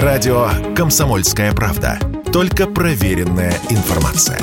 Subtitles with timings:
[0.00, 1.98] Радио «Комсомольская правда».
[2.32, 4.40] Только проверенная информация.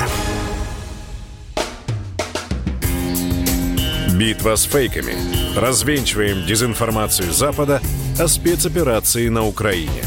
[4.16, 5.16] Битва с фейками.
[5.58, 7.80] Развенчиваем дезинформацию Запада
[8.16, 10.04] о спецоперации на Украине.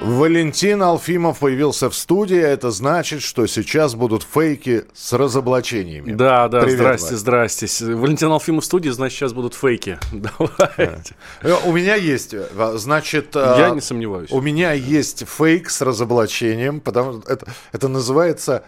[0.00, 2.38] Валентин Алфимов появился в студии.
[2.38, 6.12] Это значит, что сейчас будут фейки с разоблачениями.
[6.12, 7.16] Да, да, Привет, здрасте, Вань.
[7.16, 7.94] здрасте.
[7.94, 9.98] Валентин Алфимов в студии, значит, сейчас будут фейки.
[10.12, 11.14] Давайте.
[11.42, 12.46] Э, У меня есть, э,
[12.76, 13.34] значит...
[13.34, 14.30] э, Я не сомневаюсь.
[14.30, 18.62] У меня есть фейк с разоблачением, потому что это, это называется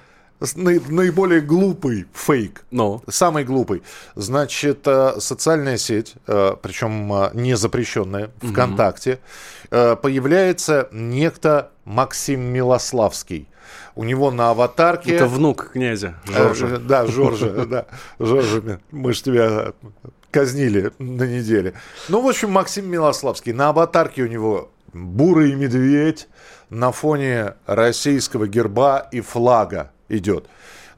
[0.57, 2.65] наиболее глупый фейк.
[2.71, 3.03] Ну.
[3.09, 3.83] Самый глупый.
[4.15, 9.21] Значит, э, социальная сеть, э, причем э, не запрещенная, ВКонтакте,
[9.71, 13.49] э, появляется некто Максим Милославский.
[13.95, 15.15] У него на аватарке...
[15.15, 16.79] Это внук князя Жоржа.
[16.79, 17.87] Да, Жоржа, да.
[18.19, 19.73] Жоржа, мы же тебя
[20.31, 21.75] казнили на неделе.
[22.09, 23.53] Ну, в общем, Максим Милославский.
[23.53, 26.29] На аватарке у него бурый медведь
[26.71, 30.47] на фоне российского герба и флага идет.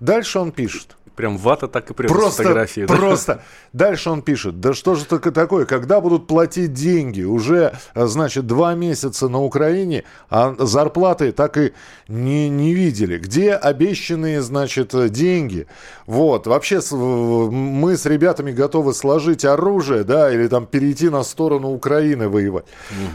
[0.00, 0.96] Дальше он пишет.
[1.14, 2.86] Прям вата так и прет Просто, фотографии.
[2.86, 2.94] да?
[2.96, 3.42] просто.
[3.74, 7.22] Дальше он пишет, да что же такое такое, когда будут платить деньги?
[7.22, 11.74] Уже, э, значит, два месяца на Украине, а зарплаты так и
[12.08, 13.18] не, не видели.
[13.18, 15.66] Где обещанные, значит, деньги?
[16.06, 22.30] Вот, вообще мы с ребятами готовы сложить оружие, да, или там перейти на сторону Украины
[22.30, 22.64] воевать.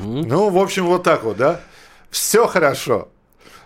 [0.04, 1.62] Ну, в общем, вот так вот, да.
[2.12, 3.08] Все хорошо.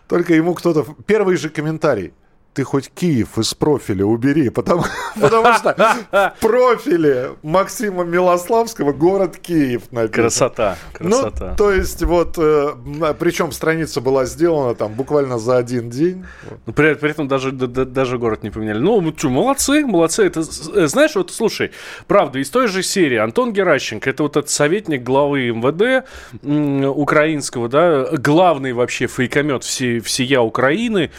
[0.07, 0.85] Только ему кто-то...
[1.05, 2.13] Первый же комментарий.
[2.53, 4.83] Ты хоть Киев из профиля убери, потому,
[5.21, 5.73] потому что
[6.11, 10.11] в профиле Максима Милославского город Киев написан.
[10.23, 11.49] Красота, красота.
[11.51, 12.73] Ну, то есть вот, э,
[13.17, 16.25] причем страница была сделана там буквально за один день.
[16.65, 18.79] Ну, При, при этом даже, д- д- даже город не поменяли.
[18.79, 20.25] Ну, что, молодцы, молодцы.
[20.25, 21.71] Это, э, знаешь, вот слушай,
[22.07, 26.05] правда, из той же серии Антон Геращенко, это вот этот советник главы МВД
[26.43, 31.11] украинского, да, главный вообще фейкомет все, всея Украины,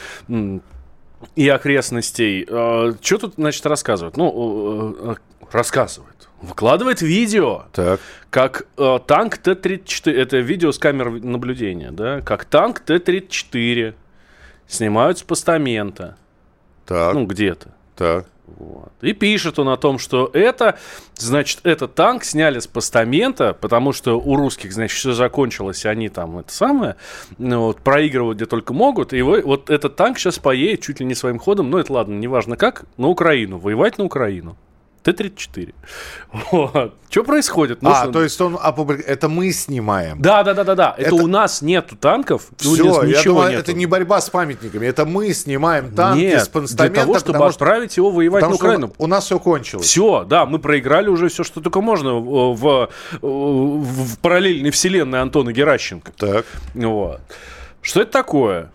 [1.37, 2.45] и окрестностей.
[2.47, 4.17] что тут, значит, рассказывают?
[4.17, 5.17] Ну,
[5.51, 6.29] рассказывает.
[6.41, 8.01] Выкладывает видео, Так.
[8.31, 13.95] как э, танк Т-34, это видео с камер наблюдения, да, как танк Т-34
[14.67, 16.17] снимают с постамента,
[16.85, 17.69] Так, ну, где-то.
[17.95, 18.27] так.
[18.59, 18.93] Вот.
[19.01, 20.79] И пишет он о том, что это,
[21.17, 26.39] значит, этот танк сняли с постамента, потому что у русских, значит, все закончилось, они там
[26.39, 26.97] это самое,
[27.39, 31.07] ну, вот, проигрывают где только могут, и его- вот этот танк сейчас поедет чуть ли
[31.07, 34.57] не своим ходом, ну, это ладно, неважно как, на Украину, воевать на Украину.
[35.03, 35.75] Т-34.
[36.51, 36.95] Вот.
[37.11, 37.81] Что происходит?
[37.83, 40.23] А, что- то есть он опублик- Это мы снимаем.
[40.23, 40.95] Да, да, да, да, да.
[40.97, 42.45] Это, Это- у нас нету танков.
[42.57, 43.61] Все, у нас я думаю, нету.
[43.63, 47.33] это не борьба с памятниками, это мы снимаем танки Нет, с постамента, для того, чтобы
[47.33, 48.93] потому отправить его воевать на Украину.
[48.99, 49.87] у нас все кончилось.
[49.87, 52.89] Все, да, мы проиграли уже все, что только можно э, в,
[53.21, 56.13] в, в параллельной вселенной Антона Геращенко.
[56.17, 56.47] Так.
[56.75, 57.21] Вот.
[57.83, 58.71] Что это такое?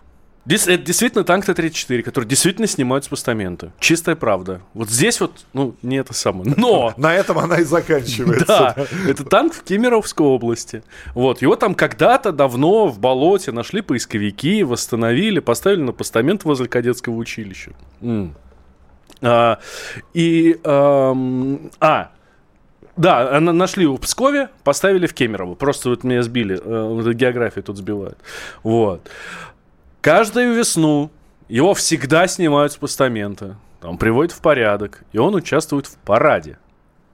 [0.48, 3.74] Дес- Это действительно танк Т-34, который действительно снимают с постамента.
[3.80, 4.62] Чистая правда.
[4.74, 6.54] Вот здесь вот, ну, не это самое.
[6.56, 6.94] Но!
[6.98, 8.46] На этом она и заканчивается.
[8.48, 8.76] Да,
[9.06, 10.84] это танк в Кемеровской области.
[11.14, 17.16] Вот, его там когда-то давно в болоте нашли поисковики, восстановили, поставили на постамент возле кадетского
[17.16, 17.72] училища.
[19.22, 19.60] А,
[20.14, 22.12] и, ам, а,
[22.96, 25.56] да, нашли в Пскове, поставили в Кемерово.
[25.56, 28.18] Просто вот меня сбили, э, вот география тут сбивает.
[28.64, 29.10] Вот.
[30.08, 31.12] Каждую весну
[31.50, 33.58] его всегда снимают с постамента.
[33.82, 36.60] Там приводят в порядок, и он участвует в параде.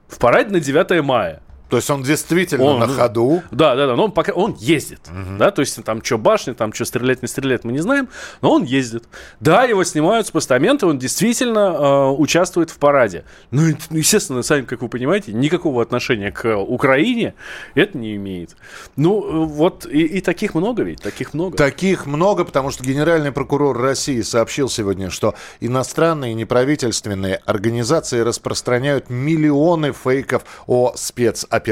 [0.07, 1.41] В параде на 9 мая.
[1.73, 3.41] То есть он действительно Он- на ходу.
[3.49, 4.99] Да, да, да, но он пока он ездит,
[5.39, 8.09] да, то есть там что башня, там что стрелять, не стрелять, мы не знаем,
[8.41, 9.05] но он ездит.
[9.39, 13.25] Да, его снимают с постамента, он действительно э, участвует в параде.
[13.49, 17.33] Ну, ну, естественно, сами, как вы понимаете, никакого отношения к Украине
[17.73, 18.55] это не имеет.
[18.95, 21.57] Ну, э, вот и, и таких много ведь, таких много.
[21.57, 29.91] Таких много, потому что генеральный прокурор России сообщил сегодня, что иностранные неправительственные организации распространяют миллионы
[29.91, 31.62] фейков о спецоперации.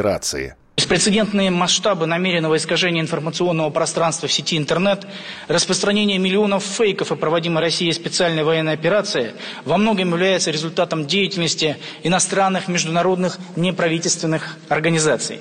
[0.78, 5.06] Беспрецедентные масштабы намеренного искажения информационного пространства в сети интернет,
[5.48, 9.34] распространение миллионов фейков о проводимой Россией специальной военной операции
[9.64, 15.40] во многом является результатом деятельности иностранных международных неправительственных организаций.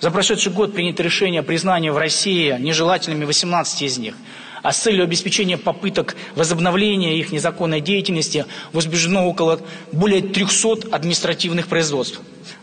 [0.00, 4.14] За прошедший год принято решение о признании в России нежелательными 18 из них.
[4.62, 9.60] А с целью обеспечения попыток возобновления их незаконной деятельности возбуждено около
[9.90, 12.20] более 300 административных производств.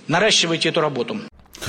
[0.07, 1.19] Наращивайте эту работу.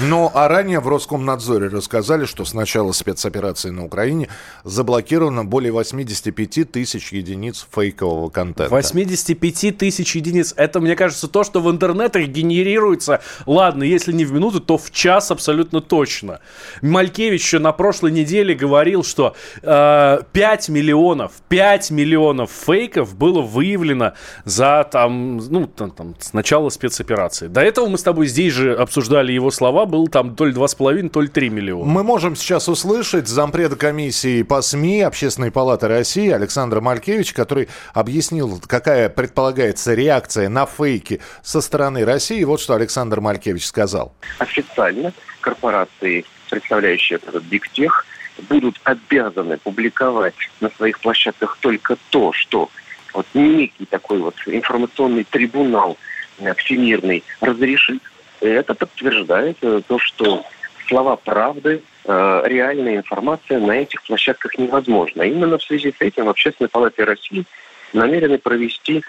[0.02, 4.29] Ну, а ранее в Роскомнадзоре рассказали, что с начала спецоперации на Украине
[4.64, 8.70] заблокировано более 85 тысяч единиц фейкового контента.
[8.70, 10.55] 85 тысяч единиц.
[10.56, 14.91] Это, мне кажется, то, что в интернетах генерируется, ладно, если не в минуту, то в
[14.91, 16.41] час абсолютно точно.
[16.81, 24.14] Малькевич еще на прошлой неделе говорил, что э, 5 миллионов, 5 миллионов фейков было выявлено
[24.44, 27.49] за там, ну, там, там, с начала спецоперации.
[27.49, 31.09] До этого мы с тобой здесь же обсуждали его слова, был там то ли 2,5,
[31.11, 31.85] то ли 3 миллиона.
[31.85, 38.61] Мы можем сейчас услышать зампреда комиссии по СМИ Общественной палаты России Александра Малькевич, который объяснил,
[38.67, 42.43] какая предполагается реакция на фейки со стороны России.
[42.45, 44.15] Вот что Александр Малькевич сказал.
[44.39, 48.07] Официально корпорации, представляющие этот бигтех,
[48.49, 52.71] будут обязаны публиковать на своих площадках только то, что
[53.13, 55.97] вот некий такой вот информационный трибунал
[56.39, 58.03] э, всемирный разрешит,
[58.41, 60.45] это подтверждает э, то, что
[60.89, 65.23] слова правды, э, реальная информация на этих площадках невозможна.
[65.23, 67.45] Именно в связи с этим в Общественной палате России
[67.93, 69.05] намерены провести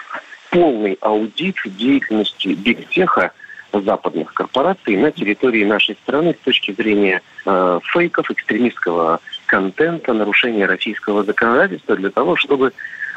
[0.50, 3.32] полный аудит деятельности бигтеха
[3.74, 11.24] западных корпораций на территории нашей страны с точки зрения э, фейков, экстремистского контента, нарушения российского
[11.24, 12.72] законодательства для того, чтобы э,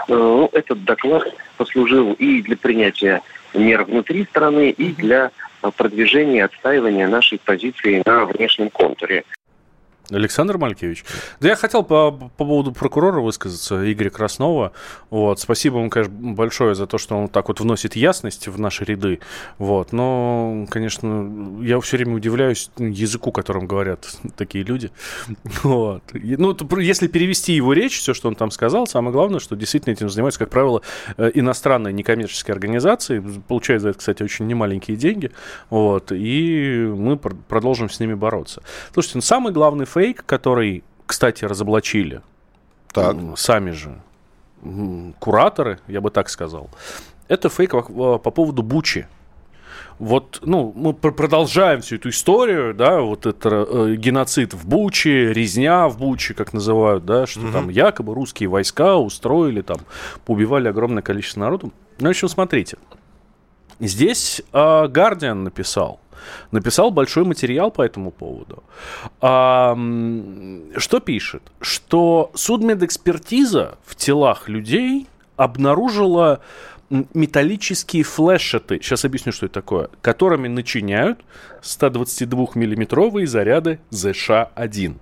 [0.09, 1.25] ну, этот доклад
[1.57, 3.21] послужил и для принятия
[3.53, 5.33] мер внутри страны, и для
[5.71, 9.25] продвижения и отстаивания нашей позиции на внешнем контуре.
[10.11, 11.05] Александр Малькевич.
[11.41, 14.73] Да я хотел по, по поводу прокурора высказаться, Игоря Краснова.
[15.11, 15.41] Вот.
[15.41, 19.21] Спасибо ему, конечно, большое за то, что он так вот вносит ясность в наши ряды.
[19.59, 19.93] Вот.
[19.93, 24.07] Но, конечно, я все время удивляюсь языку, которым говорят
[24.37, 24.91] такие люди.
[25.63, 26.03] Вот.
[26.13, 30.11] Ну, если перевести его речь, все, что он там сказал, самое главное, что действительно этим
[30.11, 30.83] занимаются, как правило,
[31.17, 33.25] э, иностранные некоммерческие организации.
[33.49, 35.31] Получают за это, кстати, очень немаленькие деньги.
[35.71, 36.13] Вот.
[36.13, 38.63] И мы продолжим с ними бороться.
[38.93, 42.21] Слушайте, ну, самый главный фейк, который, кстати, разоблачили
[42.93, 43.17] так.
[43.37, 43.95] сами же
[45.19, 46.71] кураторы, я бы так сказал,
[47.29, 49.07] это фейк по поводу Бучи.
[50.01, 55.89] Вот, ну, мы продолжаем всю эту историю, да, вот это э, геноцид в Буче, резня
[55.89, 57.53] в Буче, как называют, да, что угу.
[57.53, 59.79] там якобы русские войска устроили, там,
[60.27, 61.73] поубивали огромное количество народу.
[62.01, 62.77] Ну, в общем, смотрите.
[63.81, 66.01] Здесь Гардиан э, написал,
[66.51, 68.63] написал большой материал по этому поводу.
[69.21, 71.43] Что пишет?
[71.61, 75.07] Что судмедэкспертиза в телах людей
[75.37, 76.41] обнаружила
[76.91, 81.21] металлические флешеты, сейчас объясню, что это такое, которыми начиняют
[81.63, 84.97] 122-миллиметровые заряды ЗШ-1.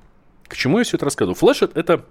[0.49, 1.35] К чему я все это рассказываю?
[1.35, 2.05] Флешет— это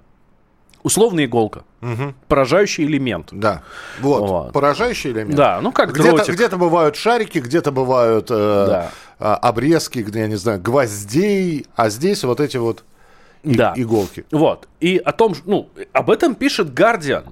[0.83, 2.13] условная иголка, угу.
[2.27, 3.29] поражающий элемент.
[3.31, 3.63] Да,
[3.99, 4.53] вот, вот.
[4.53, 5.35] поражающий элемент.
[5.35, 8.91] Да, ну как где-то, где-то бывают шарики, где-то бывают э, да.
[9.19, 12.83] А, обрезки, где, я не знаю, гвоздей, а здесь вот эти вот
[13.43, 13.73] и, да.
[13.75, 14.25] иголки.
[14.31, 17.25] Вот, и о том, ну, об этом пишет Guardian.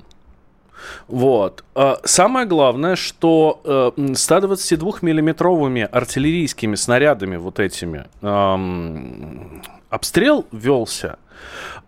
[1.07, 1.63] Вот.
[1.75, 11.17] А, самое главное, что 122-миллиметровыми э, артиллерийскими снарядами вот этими эм, обстрел велся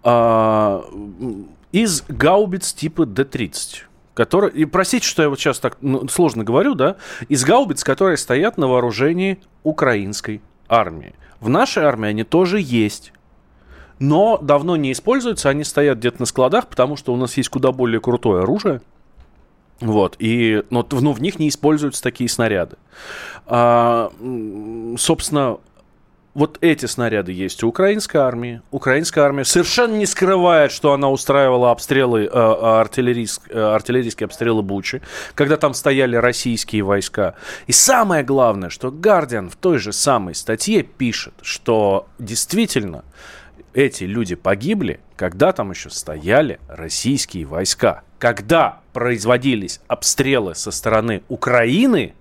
[0.03, 0.81] э,
[1.71, 3.83] из гаубиц типа Д-30.
[4.13, 6.97] Который, и простите, что я вот сейчас так ну, сложно говорю, да,
[7.29, 11.15] из гаубиц, которые стоят на вооружении украинской армии.
[11.39, 13.13] В нашей армии они тоже есть
[14.01, 17.71] но давно не используются, они стоят где-то на складах, потому что у нас есть куда
[17.71, 18.81] более крутое оружие.
[19.79, 22.77] Вот, и, но, ну, в них не используются такие снаряды.
[23.45, 24.11] А,
[24.97, 25.57] собственно,
[26.33, 28.61] вот эти снаряды есть у украинской армии.
[28.71, 35.01] Украинская армия совершенно не скрывает, что она устраивала обстрелы, э, артиллерийск, э, артиллерийские обстрелы Бучи,
[35.35, 37.35] когда там стояли российские войска.
[37.67, 43.03] И самое главное, что Гардиан в той же самой статье пишет, что действительно
[43.73, 48.03] эти люди погибли, когда там еще стояли российские войска.
[48.19, 52.13] Когда производились обстрелы со стороны Украины,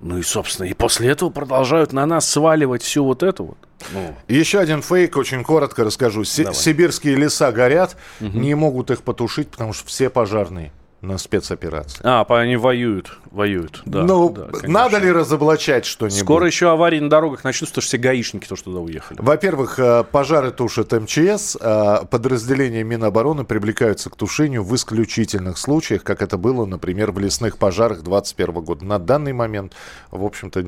[0.00, 3.58] ну и, собственно, и после этого продолжают на нас сваливать всю вот эту вот.
[3.92, 4.14] Ну.
[4.26, 6.24] Еще один фейк, очень коротко расскажу.
[6.24, 8.36] С- сибирские леса горят, угу.
[8.36, 12.00] не могут их потушить, потому что все пожарные на спецоперации.
[12.02, 14.02] А, они воюют, воюют, да.
[14.02, 16.18] Ну, да, надо ли разоблачать что-нибудь?
[16.18, 19.18] Скоро еще аварии на дорогах начнутся, потому что все гаишники тоже туда уехали.
[19.20, 26.20] Во-первых, э, пожары тушат МЧС, э, подразделения Минобороны привлекаются к тушению в исключительных случаях, как
[26.20, 28.84] это было, например, в лесных пожарах 2021 года.
[28.84, 29.74] На данный момент,
[30.10, 30.64] в общем-то,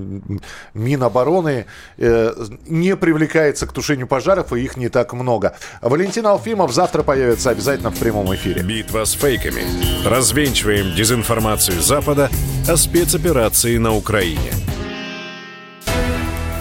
[0.74, 1.66] Минобороны
[1.98, 2.34] э,
[2.68, 5.56] не привлекается к тушению пожаров, и их не так много.
[5.82, 8.62] Валентин Алфимов завтра появится обязательно в прямом эфире.
[8.62, 9.64] Битва с фейками
[10.20, 12.28] Развенчиваем дезинформацию Запада
[12.68, 14.52] о спецоперации на Украине.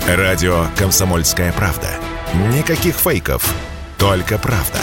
[0.08, 1.90] Радио «Комсомольская правда».
[2.54, 3.54] Никаких фейков,
[3.98, 4.80] только правда.